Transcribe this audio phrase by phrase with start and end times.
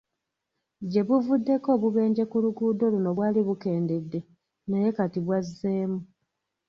[0.91, 4.19] Gye buvuddeko obubenje ku luguudo luno bwali bukendedde
[4.69, 5.99] naye kati bwazzeemu.